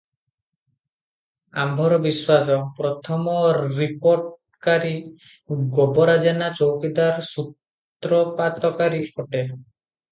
ଆମ୍ଭର 1.63 1.99
ବିଶ୍ୱାସ, 2.05 2.55
ପ୍ରଥମ 2.79 3.35
ରିପୋର୍ଟକାରୀ 3.75 4.97
ଗୋବରା 5.79 6.19
ଜେନା 6.27 6.53
ଚୌକିଦାର 6.63 7.31
ସୂତ୍ରପାତକାରୀ 7.33 9.07
ଅଟେ। 9.17 9.49